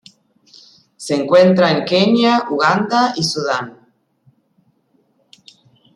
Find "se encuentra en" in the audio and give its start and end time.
0.95-1.85